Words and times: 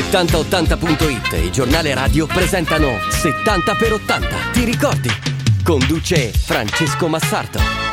7080.it 0.00 1.32
e 1.32 1.44
il 1.46 1.50
giornale 1.50 1.92
radio 1.92 2.26
presentano 2.26 2.98
70 3.10 3.74
per 3.74 3.94
80. 3.94 4.28
Ti 4.52 4.64
ricordi? 4.64 5.10
Conduce 5.64 6.30
Francesco 6.32 7.08
Massarto. 7.08 7.87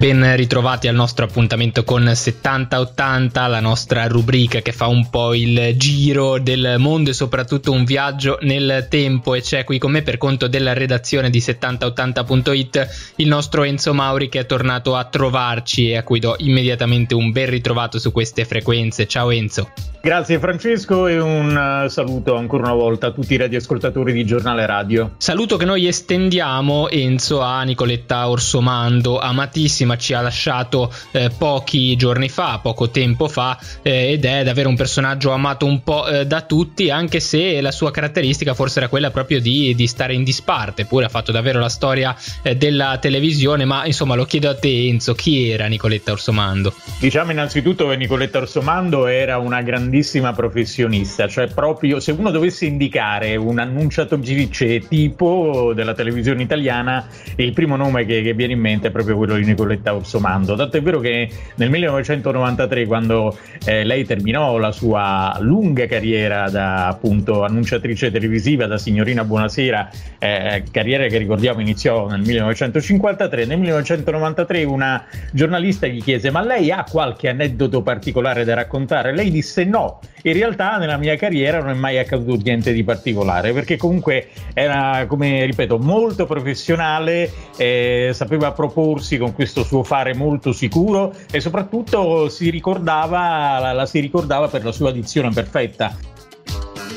Ben 0.00 0.34
ritrovati 0.34 0.88
al 0.88 0.94
nostro 0.94 1.26
appuntamento 1.26 1.84
con 1.84 2.10
7080, 2.14 3.46
la 3.48 3.60
nostra 3.60 4.06
rubrica 4.06 4.60
che 4.60 4.72
fa 4.72 4.86
un 4.86 5.10
po' 5.10 5.34
il 5.34 5.74
giro 5.76 6.38
del 6.38 6.76
mondo 6.78 7.10
e 7.10 7.12
soprattutto 7.12 7.70
un 7.70 7.84
viaggio 7.84 8.38
nel 8.40 8.86
tempo 8.88 9.34
e 9.34 9.42
c'è 9.42 9.62
qui 9.64 9.76
con 9.76 9.90
me 9.90 10.00
per 10.00 10.16
conto 10.16 10.48
della 10.48 10.72
redazione 10.72 11.28
di 11.28 11.38
7080.it 11.38 13.12
il 13.16 13.28
nostro 13.28 13.62
Enzo 13.62 13.92
Mauri 13.92 14.30
che 14.30 14.38
è 14.38 14.46
tornato 14.46 14.96
a 14.96 15.04
trovarci 15.04 15.90
e 15.90 15.98
a 15.98 16.02
cui 16.02 16.18
do 16.18 16.34
immediatamente 16.38 17.14
un 17.14 17.30
ben 17.30 17.50
ritrovato 17.50 17.98
su 17.98 18.10
queste 18.10 18.46
frequenze. 18.46 19.06
Ciao 19.06 19.30
Enzo. 19.30 19.70
Grazie 20.02 20.38
Francesco 20.38 21.08
e 21.08 21.20
un 21.20 21.84
uh, 21.84 21.86
saluto 21.88 22.34
ancora 22.34 22.62
una 22.62 22.72
volta 22.72 23.08
a 23.08 23.10
tutti 23.10 23.34
i 23.34 23.36
radioascoltatori 23.36 24.14
di 24.14 24.24
Giornale 24.24 24.64
Radio. 24.64 25.10
Saluto 25.18 25.58
che 25.58 25.66
noi 25.66 25.86
estendiamo 25.86 26.88
Enzo 26.88 27.42
a 27.42 27.62
Nicoletta 27.64 28.30
Orsomando, 28.30 29.18
amatissima, 29.18 29.89
ci 29.96 30.14
ha 30.14 30.20
lasciato 30.20 30.92
eh, 31.12 31.30
pochi 31.36 31.96
giorni 31.96 32.28
fa, 32.28 32.58
poco 32.62 32.90
tempo 32.90 33.28
fa 33.28 33.58
eh, 33.82 34.12
ed 34.12 34.24
è 34.24 34.44
davvero 34.44 34.68
un 34.68 34.76
personaggio 34.76 35.30
amato 35.32 35.66
un 35.66 35.82
po' 35.82 36.06
eh, 36.06 36.26
da 36.26 36.42
tutti 36.42 36.90
anche 36.90 37.20
se 37.20 37.60
la 37.60 37.70
sua 37.70 37.90
caratteristica 37.90 38.54
forse 38.54 38.80
era 38.80 38.88
quella 38.88 39.10
proprio 39.10 39.40
di, 39.40 39.74
di 39.74 39.86
stare 39.86 40.14
in 40.14 40.24
disparte, 40.24 40.84
pure 40.84 41.06
ha 41.06 41.08
fatto 41.08 41.32
davvero 41.32 41.58
la 41.58 41.68
storia 41.68 42.14
eh, 42.42 42.56
della 42.56 42.98
televisione, 42.98 43.64
ma 43.64 43.86
insomma 43.86 44.14
lo 44.14 44.24
chiedo 44.24 44.48
a 44.48 44.54
te 44.54 44.88
Enzo, 44.88 45.14
chi 45.14 45.48
era 45.48 45.66
Nicoletta 45.66 46.12
Orsomando? 46.12 46.74
Diciamo 46.98 47.30
innanzitutto 47.30 47.88
che 47.88 47.96
Nicoletta 47.96 48.38
Orsomando 48.38 49.06
era 49.06 49.38
una 49.38 49.62
grandissima 49.62 50.32
professionista, 50.32 51.26
cioè 51.28 51.48
proprio 51.48 52.00
se 52.00 52.12
uno 52.12 52.30
dovesse 52.30 52.66
indicare 52.66 53.36
un 53.36 53.58
annunciatrice 53.58 54.86
tipo 54.88 55.72
della 55.74 55.94
televisione 55.94 56.42
italiana, 56.42 57.06
il 57.36 57.52
primo 57.52 57.76
nome 57.76 58.04
che, 58.04 58.22
che, 58.22 58.34
viene 58.34 58.52
in 58.52 58.60
mente 58.60 58.88
è 58.88 58.90
proprio 58.90 59.16
quello 59.16 59.36
di 59.36 59.44
Nicoletta 59.44 59.79
Orsomando. 59.84 60.54
Tanto 60.56 60.76
è 60.76 60.82
vero 60.82 61.00
che 61.00 61.28
nel 61.56 61.70
1993, 61.70 62.86
quando 62.86 63.36
eh, 63.64 63.84
lei 63.84 64.04
terminò 64.04 64.58
la 64.58 64.72
sua 64.72 65.36
lunga 65.40 65.86
carriera 65.86 66.48
da 66.50 66.88
appunto 66.88 67.44
annunciatrice 67.44 68.10
televisiva, 68.10 68.66
da 68.66 68.78
signorina 68.78 69.24
Buonasera, 69.24 69.90
eh, 70.18 70.64
carriera 70.70 71.06
che 71.06 71.18
ricordiamo 71.18 71.60
iniziò 71.60 72.08
nel 72.08 72.20
1953, 72.20 73.44
nel 73.46 73.58
1993 73.58 74.64
una 74.64 75.04
giornalista 75.32 75.86
gli 75.86 76.02
chiese 76.02 76.30
ma 76.30 76.42
lei 76.42 76.70
ha 76.70 76.84
qualche 76.88 77.28
aneddoto 77.28 77.82
particolare 77.82 78.44
da 78.44 78.54
raccontare? 78.54 79.14
Lei 79.14 79.30
disse 79.30 79.64
no, 79.64 80.00
in 80.22 80.32
realtà 80.32 80.76
nella 80.76 80.96
mia 80.96 81.16
carriera 81.16 81.58
non 81.60 81.70
è 81.70 81.74
mai 81.74 81.98
accaduto 81.98 82.42
niente 82.44 82.72
di 82.72 82.84
particolare 82.84 83.52
perché 83.52 83.76
comunque 83.76 84.28
era, 84.54 85.06
come 85.06 85.44
ripeto, 85.46 85.78
molto 85.78 86.26
professionale, 86.26 87.30
eh, 87.56 88.10
sapeva 88.12 88.52
proporsi 88.52 89.18
con 89.18 89.32
questo 89.34 89.64
suo 89.64 89.82
fare 89.82 90.14
molto 90.14 90.52
sicuro 90.52 91.14
e 91.30 91.40
soprattutto 91.40 92.28
si 92.28 92.50
ricordava, 92.50 93.58
la, 93.58 93.72
la 93.72 93.86
si 93.86 94.00
ricordava 94.00 94.48
per 94.48 94.64
la 94.64 94.72
sua 94.72 94.92
dizione 94.92 95.30
perfetta. 95.30 95.96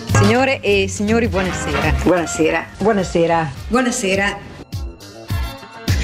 Signore 0.05 0.61
e 0.61 0.87
signori, 0.87 1.27
buonasera. 1.27 1.93
Buonasera. 2.03 2.65
Buonasera. 2.77 3.51
Buonasera. 3.67 4.52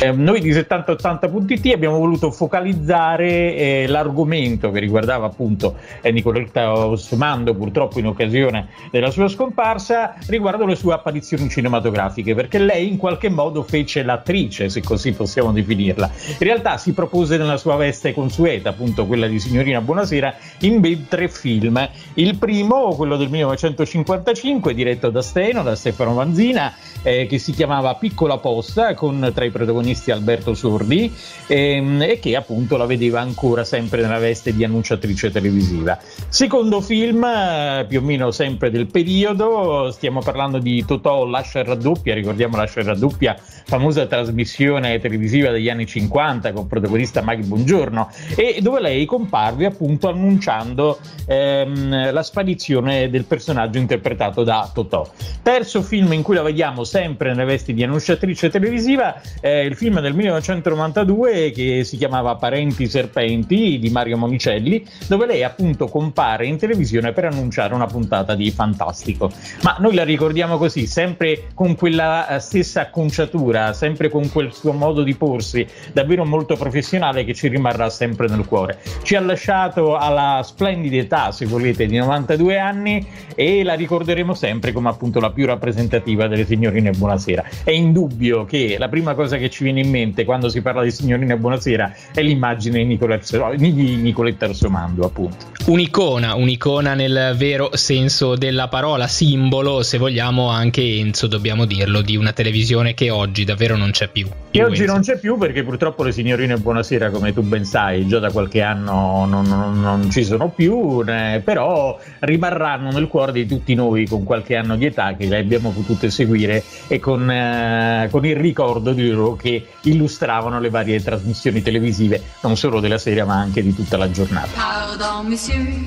Eh, 0.02 0.14
noi 0.14 0.40
di 0.40 0.54
7080.it 0.54 1.74
abbiamo 1.74 1.98
voluto 1.98 2.32
focalizzare 2.32 3.54
eh, 3.54 3.86
l'argomento 3.86 4.72
che 4.72 4.80
riguardava 4.80 5.26
appunto 5.26 5.76
eh, 6.00 6.10
Nicoletta 6.14 6.72
Osmando, 6.72 7.54
purtroppo 7.54 8.00
in 8.00 8.06
occasione 8.06 8.70
della 8.92 9.12
sua 9.12 9.28
scomparsa, 9.28 10.16
riguardo 10.28 10.66
le 10.66 10.76
sue 10.76 10.94
apparizioni 10.94 11.50
cinematografiche, 11.50 12.34
perché 12.34 12.60
lei 12.60 12.88
in 12.88 12.96
qualche 12.96 13.28
modo 13.28 13.62
fece 13.62 14.04
l'attrice, 14.04 14.70
se 14.70 14.82
così 14.82 15.12
possiamo 15.12 15.52
definirla. 15.52 16.10
In 16.28 16.38
realtà 16.48 16.78
si 16.78 16.94
propose 16.94 17.36
nella 17.36 17.58
sua 17.58 17.76
veste 17.76 18.14
consueta, 18.14 18.70
appunto 18.70 19.06
quella 19.06 19.28
di 19.28 19.38
Signorina 19.38 19.82
Buonasera, 19.82 20.34
in 20.60 20.80
ben 20.80 21.10
tre 21.10 21.28
film. 21.28 21.90
Il 22.14 22.38
primo, 22.38 22.96
quello 22.96 23.18
del 23.18 23.28
1955, 23.28 24.74
diretto 24.74 25.10
da 25.10 25.22
Steno, 25.22 25.62
da 25.62 25.76
Stefano 25.76 26.14
Vanzina, 26.14 26.74
eh, 27.02 27.26
che 27.26 27.38
si 27.38 27.52
chiamava 27.52 27.96
Piccola 27.96 28.38
Posta, 28.38 28.94
con 28.94 29.30
tra 29.34 29.44
i 29.44 29.50
protagonisti 29.50 29.88
protagonisti 29.90 30.12
Alberto 30.12 30.54
Sordi 30.54 31.12
ehm, 31.48 32.02
e 32.02 32.20
che 32.20 32.36
appunto 32.36 32.78
la 32.78 32.86
vedeva 32.86 33.22
ancora 33.22 33.64
sempre 33.64 34.02
nella 34.02 34.20
veste 34.20 34.54
di 34.54 34.64
annunciatrice 34.64 35.32
televisiva. 35.32 35.98
Secondo 36.28 36.82
film, 36.82 37.24
eh, 37.24 37.86
più 37.88 38.00
o 38.00 38.02
meno 38.04 38.32
sempre 38.32 38.70
del 38.70 38.88
periodo, 38.88 39.92
stiamo 39.92 40.22
parlando 40.22 40.60
di 40.60 40.84
Totò 40.86 41.26
Lascia 41.26 41.64
raddoppia, 41.64 42.14
ricordiamo 42.14 42.58
Lascia 42.58 42.84
raddoppia, 42.84 43.36
famosa 43.40 44.06
trasmissione 44.06 45.00
televisiva 45.00 45.52
degli 45.52 45.70
anni 45.70 45.86
50 45.86 46.54
con 46.54 46.68
protagonista 46.68 47.22
Maggie 47.22 47.48
Buongiorno 47.48 48.10
e 48.36 48.60
dove 48.62 48.80
lei 48.82 49.06
comparve 49.06 49.66
appunto 49.66 50.10
annunciando 50.10 51.00
ehm, 51.26 52.12
la 52.12 52.24
sparizione 52.24 53.10
del 53.10 53.26
personaggio 53.26 53.78
interpretato 53.78 54.44
da 54.44 54.70
Totò. 54.74 55.08
Terzo 55.42 55.82
film 55.82 56.14
in 56.14 56.22
cui 56.22 56.36
la 56.36 56.42
vediamo 56.42 56.84
sempre 56.84 57.30
nelle 57.30 57.46
vesti 57.46 57.74
di 57.74 57.84
annunciatrice 57.84 58.50
televisiva 58.50 59.22
è 59.40 59.48
il 59.48 59.76
film 59.80 60.02
del 60.02 60.14
1992 60.14 61.52
che 61.52 61.86
si 61.86 61.96
chiamava 61.96 62.36
Parenti 62.36 62.86
Serpenti 62.86 63.80
di 63.80 63.90
Mario 63.90 64.18
Monicelli, 64.18 64.84
dove 65.08 65.26
lei 65.26 65.42
appunto 65.42 65.88
compare 65.88 66.46
in 66.48 66.58
televisione 66.58 67.14
per 67.14 67.24
annunciare 67.24 67.74
una 67.74 67.86
puntata 67.86 68.36
di 68.36 68.52
Fantastico. 68.52 69.32
Ma 69.64 69.78
noi 69.80 69.94
la 69.94 70.04
ricordiamo 70.04 70.58
così, 70.58 70.86
sempre 70.86 71.48
con 71.54 71.78
quella 71.78 72.28
eh, 72.28 72.40
stessa 72.42 72.82
acconciatura, 72.82 73.72
sempre 73.72 74.10
con 74.10 74.30
quel 74.30 74.52
suo 74.54 74.74
modo 74.74 75.02
di 75.02 75.16
porsi, 75.16 75.66
davvero 75.94 76.26
molto 76.26 76.58
professionale 76.58 77.24
che 77.24 77.34
ci 77.34 77.48
rimarrà 77.48 77.90
sempre 77.90 78.28
nel 78.28 78.46
cuore. 78.46 78.80
Ci 79.02 79.16
ha 79.16 79.22
lasciato 79.22 79.96
alla 79.96 80.42
splendida 80.44 80.98
età, 80.98 81.32
se 81.32 81.46
volete, 81.46 81.86
di 81.86 81.96
92 81.96 82.60
anni 82.60 83.08
e 83.34 83.64
la 83.64 83.76
ricorderemo 83.76 84.34
sempre 84.34 84.74
come 84.74 84.90
appunto 84.90 85.22
la 85.22 85.32
più 85.32 85.46
rappresentativa 85.46 86.28
delle 86.28 86.46
signorine 86.46 86.92
Buonasera. 86.92 87.46
È 87.64 87.72
indubbio 87.72 88.44
che 88.44 88.76
la 88.78 88.90
prima 88.90 89.14
cosa 89.14 89.38
che 89.38 89.50
ci 89.50 89.64
viene 89.64 89.68
in 89.78 89.90
mente 89.90 90.26
quando 90.26 90.50
si 90.50 90.62
parla 90.62 90.84
di 90.84 90.92
signorina 90.92 91.36
buonasera 91.36 91.94
è 92.14 92.22
l'immagine 92.22 92.86
di, 92.86 93.96
Nicoletta, 93.98 94.48
Rossomando, 94.48 95.06
appunto. 95.06 95.46
Un'icona, 95.66 96.36
un'icona 96.36 96.94
nel 96.94 97.36
vero 97.38 97.70
senso 97.74 98.36
della 98.36 98.68
parola, 98.68 99.08
simbolo, 99.08 99.84
se 99.84 99.98
vogliamo 99.98 100.50
anche 100.50 100.82
Enzo, 100.82 101.28
dobbiamo 101.28 101.66
dirlo, 101.66 102.02
di 102.02 102.16
una 102.16 102.34
televisione 102.34 102.94
che 102.94 103.10
oggi 103.10 103.44
davvero 103.44 103.76
non 103.76 103.92
c'è 103.92 104.10
più. 104.10 104.28
Che 104.52 104.64
oggi 104.64 104.82
Enzo. 104.82 104.94
non 104.94 105.02
c'è 105.02 105.20
più 105.20 105.38
perché 105.38 105.64
purtroppo 105.64 106.04
le 106.04 106.12
signorine 106.12 106.58
buonasera, 106.58 107.10
come 107.12 107.34
tu 107.34 107.42
ben 107.42 107.66
sai, 107.66 108.08
già 108.08 108.20
da 108.20 108.32
qualche 108.32 108.62
anno 108.62 109.26
non, 109.26 109.46
non, 109.46 109.80
non 109.80 110.10
ci 110.10 110.24
sono 110.24 110.50
più, 110.50 111.04
eh, 111.08 111.42
però 111.44 112.00
rimarranno 112.20 112.92
nel 112.92 113.08
cuore 113.08 113.32
di 113.32 113.46
tutti 113.46 113.74
noi 113.76 114.08
con 114.08 114.24
qualche 114.24 114.56
anno 114.56 114.76
di 114.76 114.86
età 114.86 115.16
che 115.16 115.28
le 115.28 115.38
abbiamo 115.38 115.72
potute 115.72 116.10
seguire 116.10 116.64
e 116.88 117.00
con, 117.00 117.30
eh, 117.30 118.08
con 118.10 118.26
il 118.26 118.36
ricordo 118.36 118.94
di 118.94 119.10
loro 119.10 119.36
che 119.36 119.59
illustravano 119.84 120.60
le 120.60 120.70
varie 120.70 121.02
trasmissioni 121.02 121.62
televisive, 121.62 122.22
non 122.42 122.58
solo 122.58 122.80
della 122.80 122.98
sera 122.98 123.26
ma 123.26 123.36
anche 123.36 123.62
di 123.62 123.74
tutta 123.74 123.98
la 123.98 124.10
giornata. 124.12 124.50
Pardon, 124.54 125.28
monsieur, 125.28 125.84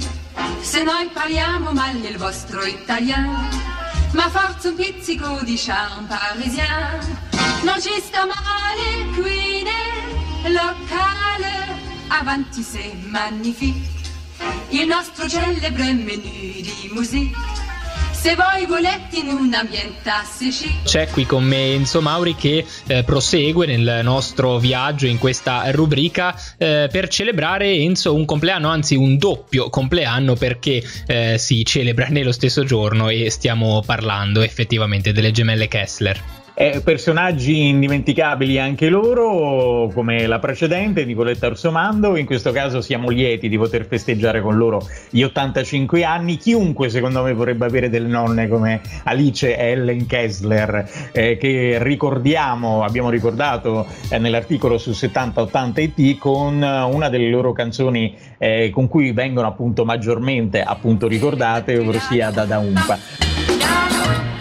se 0.60 0.82
noi 0.82 1.08
parliamo 1.12 1.72
male 1.72 2.08
il 2.08 2.16
vostro 2.16 2.64
italiano, 2.64 3.48
ma 4.12 4.28
forza 4.28 4.68
un 4.68 4.76
pizzico 4.76 5.40
di 5.42 5.54
charme 5.56 6.06
parisien, 6.06 6.98
non 7.62 7.80
ci 7.80 8.00
sta 8.00 8.26
male 8.26 9.14
qui 9.14 9.62
nel 10.42 10.52
locale, 10.52 11.80
avanti 12.08 12.62
c'est 12.62 12.94
magnifique, 13.06 13.88
il 14.70 14.86
nostro 14.86 15.28
celebre 15.28 15.92
menu 15.92 16.60
di 16.60 16.90
musica 16.92 17.61
se 18.22 18.36
voi 18.36 18.64
un 19.32 19.52
ambiente 19.52 20.10
chic. 20.38 20.84
C'è 20.84 21.08
qui 21.08 21.26
con 21.26 21.42
me 21.42 21.72
Enzo 21.72 22.00
Mauri 22.00 22.36
che 22.36 22.64
eh, 22.86 23.02
prosegue 23.02 23.66
nel 23.66 24.04
nostro 24.04 24.58
viaggio 24.58 25.08
in 25.08 25.18
questa 25.18 25.68
rubrica 25.72 26.32
eh, 26.56 26.88
per 26.88 27.08
celebrare 27.08 27.72
Enzo 27.72 28.14
un 28.14 28.24
compleanno, 28.24 28.68
anzi 28.68 28.94
un 28.94 29.18
doppio 29.18 29.70
compleanno 29.70 30.34
perché 30.34 30.80
eh, 31.08 31.36
si 31.36 31.64
celebra 31.64 32.06
nello 32.10 32.30
stesso 32.30 32.62
giorno 32.62 33.08
e 33.08 33.28
stiamo 33.28 33.82
parlando 33.84 34.42
effettivamente 34.42 35.10
delle 35.10 35.32
gemelle 35.32 35.66
Kessler. 35.66 36.41
Eh, 36.54 36.82
personaggi 36.84 37.68
indimenticabili 37.68 38.58
anche 38.58 38.90
loro, 38.90 39.90
come 39.94 40.26
la 40.26 40.38
precedente, 40.38 41.06
Nicoletta 41.06 41.46
Orsomando. 41.46 42.16
In 42.16 42.26
questo 42.26 42.52
caso 42.52 42.82
siamo 42.82 43.08
lieti 43.08 43.48
di 43.48 43.56
poter 43.56 43.86
festeggiare 43.86 44.42
con 44.42 44.58
loro 44.58 44.86
gli 45.08 45.22
85 45.22 46.04
anni. 46.04 46.36
Chiunque, 46.36 46.90
secondo 46.90 47.22
me, 47.22 47.32
vorrebbe 47.32 47.64
avere 47.64 47.88
delle 47.88 48.08
nonne 48.08 48.48
come 48.48 48.82
Alice 49.04 49.56
Ellen 49.56 50.04
Kessler, 50.06 51.10
eh, 51.12 51.38
che 51.38 51.78
ricordiamo, 51.80 52.84
abbiamo 52.84 53.08
ricordato 53.08 53.86
eh, 54.10 54.18
nell'articolo 54.18 54.76
su 54.76 54.90
70-80 54.90 55.80
IT, 55.80 56.18
con 56.18 56.62
una 56.62 57.08
delle 57.08 57.30
loro 57.30 57.52
canzoni 57.52 58.14
eh, 58.36 58.68
con 58.70 58.88
cui 58.88 59.12
vengono 59.12 59.48
appunto 59.48 59.86
maggiormente 59.86 60.62
appunto 60.62 61.08
ricordate, 61.08 61.78
ossia 61.78 62.30
Dada 62.30 62.58
Umpa. 62.58 64.31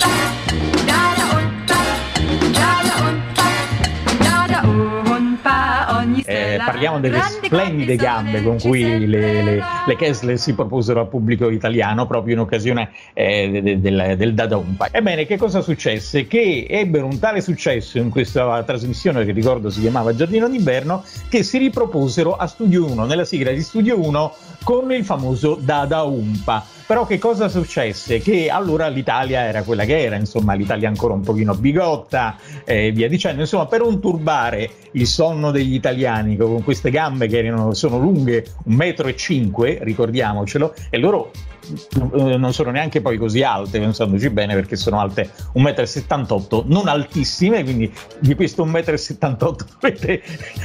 said 6.23 6.40
Eh, 6.55 6.57
parliamo 6.57 6.99
delle 6.99 7.21
splendide 7.21 7.95
gambe 7.95 8.43
con 8.43 8.59
cui 8.59 9.07
le, 9.07 9.43
le, 9.43 9.63
le, 9.85 9.95
Kessler 9.95 10.37
si 10.37 10.53
proposero 10.53 11.01
al 11.01 11.07
pubblico 11.07 11.49
italiano 11.49 12.05
proprio 12.07 12.33
in 12.33 12.39
occasione 12.39 12.91
eh, 13.13 13.61
del, 13.61 13.79
del, 13.79 14.15
del 14.17 14.33
Dada 14.33 14.57
Umpa. 14.57 14.87
Ebbene, 14.91 15.25
che 15.25 15.37
cosa 15.37 15.61
successe? 15.61 16.27
Che 16.27 16.67
ebbero 16.69 17.05
un 17.05 17.19
tale 17.19 17.41
successo 17.41 17.97
in 17.97 18.09
questa 18.09 18.63
trasmissione 18.63 19.25
che 19.25 19.31
ricordo 19.31 19.69
si 19.69 19.81
chiamava 19.81 20.15
Giardino 20.15 20.49
d'inverno 20.49 21.03
che 21.29 21.43
si 21.43 21.57
riproposero 21.57 22.35
a 22.35 22.47
Studio 22.47 22.85
1, 22.85 23.05
nella 23.05 23.25
sigla 23.25 23.51
di 23.51 23.61
Studio 23.61 23.99
1 23.99 24.33
con 24.63 24.91
il 24.91 25.03
famoso 25.03 25.57
Dada 25.59 26.03
Umpa. 26.03 26.63
Però 26.85 27.05
che 27.05 27.19
cosa 27.19 27.47
successe? 27.47 28.19
Che 28.19 28.49
allora 28.49 28.89
l'Italia 28.89 29.45
era 29.45 29.63
quella 29.63 29.85
che 29.85 30.01
era, 30.01 30.17
insomma 30.17 30.55
l'Italia 30.55 30.89
ancora 30.89 31.13
un 31.13 31.21
pochino 31.21 31.53
bigotta 31.53 32.35
e 32.65 32.87
eh, 32.87 32.91
via 32.91 33.07
dicendo, 33.07 33.39
insomma 33.41 33.65
per 33.65 33.79
non 33.79 34.01
turbare 34.01 34.69
il 34.91 35.07
sonno 35.07 35.51
degli 35.51 35.73
italiani 35.73 36.35
con 36.47 36.63
queste 36.63 36.89
gambe 36.89 37.27
che 37.27 37.39
erano, 37.39 37.73
sono 37.73 37.99
lunghe 37.99 38.45
un 38.63 38.75
metro 38.75 39.07
e 39.07 39.15
cinque, 39.15 39.79
ricordiamocelo, 39.81 40.73
e 40.89 40.97
loro 40.97 41.31
eh, 41.71 42.37
non 42.37 42.53
sono 42.53 42.71
neanche 42.71 43.01
poi 43.01 43.17
così 43.17 43.43
alte, 43.43 43.79
pensandoci 43.79 44.29
bene, 44.29 44.55
perché 44.55 44.75
sono 44.75 44.99
alte 44.99 45.29
1,78 45.55 46.65
m, 46.65 46.71
non 46.71 46.87
altissime, 46.87 47.63
quindi 47.63 47.91
di 48.19 48.35
questo 48.35 48.65
1,78 48.65 49.35
m 49.37 49.55
dovete 49.79 50.21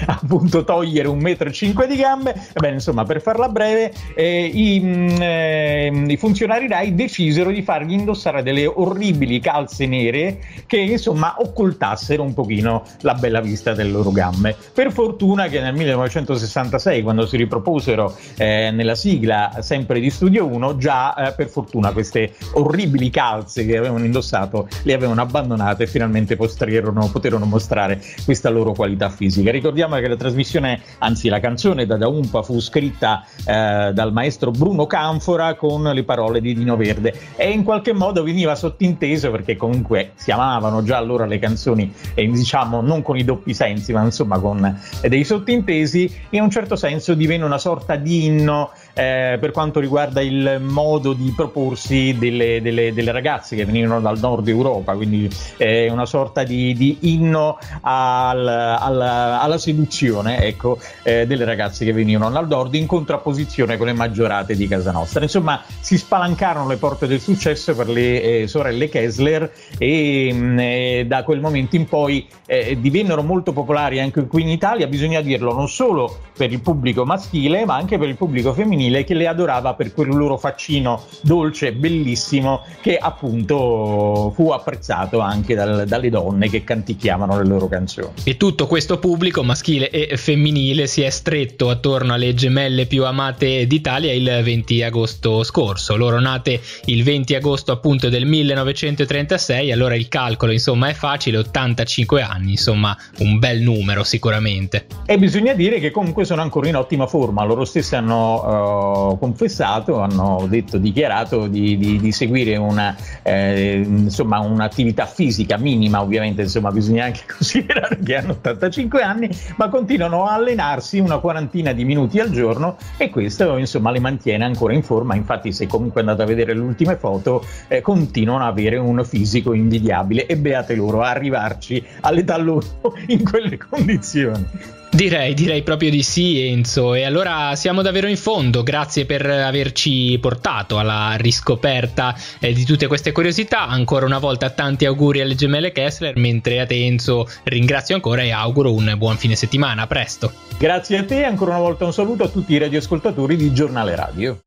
appunto 0.07 0.65
togliere 0.65 1.09
1,5 1.09 1.75
m 1.75 1.87
di 1.87 1.97
gambe. 1.97 2.35
Ebbene, 2.53 2.75
insomma, 2.75 3.05
per 3.05 3.21
farla 3.21 3.49
breve, 3.49 3.93
eh, 4.15 4.45
i, 4.47 4.81
mm, 4.83 5.21
eh, 5.21 6.05
i, 6.09 6.17
funzionari 6.17 6.67
RAI 6.67 6.95
decisero 6.95 7.51
di 7.51 7.63
fargli 7.63 7.93
indossare 7.93 8.43
delle 8.43 8.67
orribili 8.67 9.39
calze 9.41 9.87
nere 9.87 10.39
che 10.67 10.79
insomma 10.79 11.37
occultassero 11.39 12.23
un 12.23 12.35
pochino 12.35 12.83
la 13.03 13.15
bella 13.15 13.41
vista 13.41 13.75
delle 13.75 13.91
loro 13.91 14.11
gambe. 14.11 14.57
Per 14.73 14.91
fortuna 14.93 15.47
che 15.49 15.61
nel 15.67 15.75
1966, 15.75 17.03
quando 17.03 17.27
si 17.27 17.37
riproposero 17.37 18.15
eh, 18.37 18.71
nella 18.73 18.95
sigla 18.95 19.59
sempre 19.61 19.99
di 20.01 20.11
Studio 20.11 20.47
1, 20.47 20.77
già 20.77 21.15
eh, 21.15 21.33
per 21.33 21.49
fortuna 21.49 21.93
queste 21.93 22.35
orribili 22.53 23.11
calze 23.11 23.67
che 23.67 23.77
avevano 23.77 24.05
indossato 24.05 24.69
le 24.83 24.93
avevano 24.93 25.21
abbandonate 25.21 25.85
e 25.85 25.87
finalmente 25.87 26.37
poterono, 26.37 27.47
mostrare 27.47 28.01
questa 28.25 28.49
loro 28.49 28.73
qualità 28.73 29.09
fisica. 29.09 29.51
Ricordiamo 29.51 29.97
che 29.97 30.09
la 30.09 30.17
trasmissione, 30.17 30.81
anzi 30.99 31.29
la 31.29 31.41
canzone 31.41 31.85
da, 31.87 31.97
da 31.97 32.09
Umpa 32.09 32.43
fu 32.43 32.61
scritta 32.61 33.25
eh, 33.45 33.91
dal 33.93 34.13
maestro 34.13 34.51
Bruno 34.53 34.87
Canfora 34.87 35.55
con 35.55 35.83
le 35.83 36.05
parole 36.05 36.41
di 36.41 36.55
Dino 36.55 36.77
Verde 36.77 37.15
e 37.37 37.51
in 37.51 37.65
qualche 37.65 37.93
modo 37.93 38.23
veniva 38.23 38.55
sottinteso 38.55 39.31
perché 39.31 39.57
comunque 39.57 40.13
si 40.15 40.31
amavano 40.31 40.83
già 40.83 40.97
allora 40.97 41.27
le 41.27 41.39
canzoni 41.39 41.93
e 42.15 42.27
diciamo 42.29 42.81
non 42.81 43.03
con 43.03 43.17
i 43.17 43.25
doppi 43.25 43.53
sensi 43.53 43.93
ma 43.93 44.03
insomma 44.03 44.39
con 44.39 44.81
dei 45.09 45.25
sottintesi 45.57 46.15
in 46.31 46.43
un 46.43 46.51
certo 46.51 46.77
senso 46.77 47.15
divenne 47.15 47.45
una 47.45 47.59
sorta 47.59 47.97
di 47.97 48.27
inno 48.27 48.71
eh, 48.93 49.37
per 49.41 49.51
quanto 49.51 49.81
riguarda 49.81 50.21
il 50.21 50.59
modo 50.61 51.13
di 51.13 51.33
proporsi 51.35 52.17
delle, 52.19 52.61
delle, 52.61 52.93
delle, 52.93 53.13
ragazze 53.13 53.57
che 53.57 53.65
venivano 53.65 54.01
dal 54.01 54.19
nord 54.19 54.49
Europa, 54.49 54.95
quindi 54.95 55.29
eh, 55.57 55.91
una 55.91 56.07
sorta 56.07 56.45
di, 56.45 56.75
di 56.75 56.99
inno 57.03 57.59
al, 57.83 58.47
al, 58.47 59.01
alla 59.01 59.59
seduzione 59.59 60.43
ecco, 60.43 60.79
eh, 61.03 61.27
delle 61.27 61.45
ragazze 61.45 61.85
che 61.85 61.93
venivano 61.93 62.31
dal 62.31 62.47
nord 62.47 62.75
in 62.75 62.87
contrapposizione 62.87 63.77
con 63.77 63.87
le 63.87 63.93
maggiorate 63.93 64.55
di 64.55 64.67
casa 64.67 64.93
nostra. 64.93 65.23
Insomma, 65.23 65.63
si 65.81 65.99
spalancarono 65.99 66.69
le 66.69 66.77
porte 66.77 67.07
del 67.07 67.21
successo 67.21 67.75
per 67.75 67.89
le 67.89 68.23
eh, 68.23 68.47
sorelle 68.47 68.89
Kessler 68.89 69.51
e 69.79 70.33
mh, 70.33 70.37
mm, 70.37 70.59
eh, 70.59 71.05
da 71.07 71.23
quel 71.23 71.41
momento 71.41 71.77
in 71.77 71.87
poi 71.87 72.27
eh, 72.47 72.79
divennero 72.81 73.23
molto 73.23 73.53
popolari 73.53 74.01
anche 74.01 74.27
qui 74.27 74.43
in 74.43 74.49
Italia, 74.49 74.87
bisogna 74.87 75.21
dirlo, 75.21 75.46
non 75.53 75.69
solo 75.69 76.21
per 76.37 76.53
il 76.53 76.61
pubblico 76.61 77.05
maschile, 77.05 77.65
ma 77.65 77.77
anche 77.77 77.99
per 77.99 78.09
il 78.09 78.17
pubblico 78.17 78.53
femminile 78.53 79.05
che 79.05 79.15
le 79.15 79.27
adorava 79.27 79.75
per 79.75 79.93
quel 79.93 80.09
loro 80.09 80.37
faccino 80.37 81.03
dolce 81.23 81.73
bellissimo 81.73 82.65
che 82.81 82.97
appunto 82.97 84.33
fu 84.35 84.51
apprezzato 84.51 85.21
anche 85.21 85.55
dal, 85.55 85.87
dalle 85.87 86.11
donne 86.11 86.49
che 86.51 86.63
canticchiavano 86.63 87.39
le 87.39 87.47
loro 87.47 87.69
canzoni. 87.69 88.13
E 88.25 88.37
tutto 88.37 88.67
questo 88.67 88.99
pubblico 88.99 89.43
maschile 89.43 89.91
e 89.91 90.17
femminile 90.17 90.87
si 90.87 91.03
è 91.03 91.11
stretto 91.11 91.71
attorno 91.71 92.15
alle 92.15 92.35
gemelle 92.35 92.87
più 92.87 93.05
amate 93.05 93.67
d'Italia 93.67 94.13
il 94.13 94.41
20 94.43 94.83
agosto 94.83 95.43
scorso. 95.43 95.97
Loro 95.97 96.21
nate 96.21 96.61
il 96.87 97.03
20 97.03 97.35
agosto 97.35 97.73
appunto 97.73 98.09
del 98.09 98.27
1936, 98.27 99.73
allora 99.73 99.95
il 99.95 100.09
calcolo 100.09 100.53
insomma 100.53 100.89
è 100.89 100.95
facile, 100.95 101.39
85 101.39 102.23
anni, 102.23 102.53
insomma 102.53 102.97
un 103.19 103.39
bel 103.39 103.61
numero 103.61 104.05
sicuramente. 104.05 104.87
E 105.07 105.17
bisogna 105.37 105.53
dire 105.53 105.81
che 105.81 105.91
comunque 105.91 106.25
sono 106.25 106.41
ancora 106.41 106.67
in 106.67 106.77
ottima 106.77 107.07
forma, 107.07 107.45
loro 107.45 107.67
stessi 107.67 107.95
hanno 107.95 109.11
uh, 109.11 109.19
confessato, 109.19 110.01
hanno 110.01 110.47
detto, 110.49 110.79
dichiarato 110.79 111.47
di, 111.47 111.77
di, 111.77 111.99
di 112.01 112.11
seguire 112.11 112.57
una, 112.57 112.97
eh, 113.23 113.83
insomma, 113.87 114.39
un'attività 114.39 115.05
fisica 115.05 115.59
minima, 115.59 116.01
ovviamente 116.01 116.41
insomma, 116.41 116.71
bisogna 116.71 117.05
anche 117.05 117.21
considerare 117.37 117.99
che 118.03 118.17
hanno 118.17 118.31
85 118.33 119.03
anni, 119.03 119.29
ma 119.57 119.69
continuano 119.69 120.25
a 120.25 120.37
allenarsi 120.37 121.01
una 121.01 121.19
quarantina 121.19 121.73
di 121.73 121.85
minuti 121.85 122.19
al 122.19 122.31
giorno 122.31 122.79
e 122.97 123.11
questo 123.11 123.59
insomma 123.59 123.91
le 123.91 124.01
mantiene 124.01 124.47
ancora 124.47 124.73
in 124.73 124.83
forma, 124.83 125.15
infatti 125.17 125.53
se 125.53 125.67
comunque 125.67 126.01
andate 126.01 126.23
a 126.23 126.25
vedere 126.25 126.55
le 126.55 126.61
ultime 126.61 126.97
foto 126.97 127.45
eh, 127.69 127.83
continuano 127.83 128.47
ad 128.47 128.53
avere 128.53 128.79
un 128.79 129.05
fisico 129.05 129.53
invidiabile. 129.53 130.25
E 130.25 130.39
beate 130.39 130.75
loro 130.75 131.03
arrivarci 131.03 131.85
all'età 132.01 132.39
loro 132.39 132.65
in 133.09 133.23
quelle 133.23 133.59
condizioni. 133.59 134.85
Direi, 134.97 135.35
direi 135.35 135.63
proprio 135.63 135.91
di 135.91 136.03
sì 136.03 136.41
Enzo 136.49 136.95
e 136.95 137.05
allora 137.05 137.55
siamo 137.55 137.83
davvero 137.83 138.07
in 138.07 138.17
fondo, 138.17 138.63
grazie 138.63 139.05
per 139.05 139.27
averci 139.27 140.19
portato 140.19 140.79
alla 140.79 141.17
riscoperta 141.19 142.17
eh, 142.41 142.55
di 142.55 142.65
tutte 142.65 142.87
queste 142.87 143.13
curiosità, 143.13 143.67
ancora 143.69 144.07
una 144.07 144.19
volta 144.19 144.49
tanti 144.49 144.87
auguri 144.87 145.21
alle 145.21 145.35
gemelle 145.35 145.71
Kessler, 145.71 146.17
mentre 146.17 146.61
a 146.61 146.67
te 146.67 146.83
Enzo 146.87 147.29
ringrazio 147.43 147.95
ancora 147.95 148.23
e 148.23 148.31
auguro 148.31 148.73
un 148.73 148.95
buon 148.97 149.19
fine 149.19 149.37
settimana, 149.37 149.83
a 149.83 149.87
presto. 149.87 150.33
Grazie 150.57 150.97
a 150.97 151.05
te, 151.05 151.25
ancora 151.25 151.51
una 151.51 151.61
volta 151.61 151.85
un 151.85 151.93
saluto 151.93 152.25
a 152.25 152.29
tutti 152.29 152.55
i 152.55 152.59
radioascoltatori 152.59 153.37
di 153.37 153.53
Giornale 153.53 153.95
Radio. 153.95 154.39